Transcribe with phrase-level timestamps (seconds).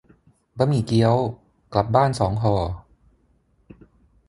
[0.57, 1.15] บะหมี่เกี๊ยว
[1.73, 2.55] กลับบ้านสองห่อ